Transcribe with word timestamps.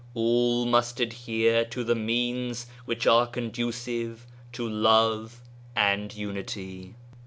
"All 0.15 0.65
must 0.65 0.99
adhere 0.99 1.63
to 1.65 1.83
the 1.83 1.93
means 1.93 2.65
which 2.85 3.05
are 3.05 3.27
conducive 3.27 4.25
to 4.53 4.67
love 4.67 5.41
and 5.75 6.11
unity." 6.11 6.95